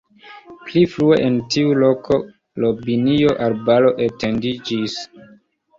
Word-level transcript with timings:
Pli 0.61 0.81
frue 0.93 1.19
en 1.25 1.37
tiu 1.57 1.75
loko 1.83 2.19
robinio-arbaro 2.65 3.95
etendiĝis. 4.11 4.99